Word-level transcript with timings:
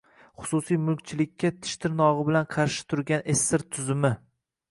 Xususiy 0.43 0.79
mulkchilikka 0.85 1.51
tish-tirnog‘i 1.59 2.25
bilan 2.29 2.49
qarshi 2.55 2.87
turgan 2.93 3.23
Sssr 3.35 3.67
tuzumi 3.77 4.13